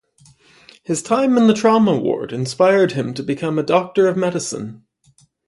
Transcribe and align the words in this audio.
His 0.81 1.03
time 1.03 1.37
in 1.37 1.45
the 1.45 1.53
trauma 1.53 1.95
ward 1.95 2.33
inspired 2.33 2.93
him 2.93 3.13
to 3.13 3.21
become 3.21 3.59
a 3.59 3.63
doctor 3.63 4.07
of 4.07 4.17
medicine. 4.17 4.83